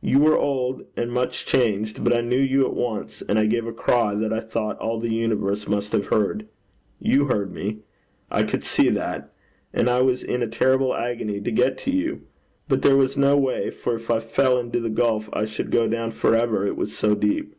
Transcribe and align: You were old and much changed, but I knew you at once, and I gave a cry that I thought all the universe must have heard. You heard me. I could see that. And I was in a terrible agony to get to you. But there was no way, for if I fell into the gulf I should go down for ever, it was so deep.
You 0.00 0.20
were 0.20 0.38
old 0.38 0.86
and 0.96 1.12
much 1.12 1.44
changed, 1.44 2.02
but 2.02 2.16
I 2.16 2.22
knew 2.22 2.38
you 2.40 2.64
at 2.64 2.72
once, 2.72 3.20
and 3.20 3.38
I 3.38 3.44
gave 3.44 3.66
a 3.66 3.74
cry 3.74 4.14
that 4.14 4.32
I 4.32 4.40
thought 4.40 4.78
all 4.78 4.98
the 4.98 5.10
universe 5.12 5.68
must 5.68 5.92
have 5.92 6.06
heard. 6.06 6.46
You 6.98 7.26
heard 7.26 7.52
me. 7.52 7.80
I 8.30 8.42
could 8.42 8.64
see 8.64 8.88
that. 8.88 9.34
And 9.74 9.90
I 9.90 10.00
was 10.00 10.22
in 10.22 10.42
a 10.42 10.46
terrible 10.48 10.94
agony 10.94 11.42
to 11.42 11.50
get 11.50 11.76
to 11.80 11.90
you. 11.90 12.22
But 12.68 12.80
there 12.80 12.96
was 12.96 13.18
no 13.18 13.36
way, 13.36 13.68
for 13.68 13.94
if 13.96 14.10
I 14.10 14.18
fell 14.20 14.58
into 14.58 14.80
the 14.80 14.88
gulf 14.88 15.28
I 15.34 15.44
should 15.44 15.70
go 15.70 15.86
down 15.86 16.10
for 16.12 16.34
ever, 16.34 16.66
it 16.66 16.78
was 16.78 16.96
so 16.96 17.14
deep. 17.14 17.54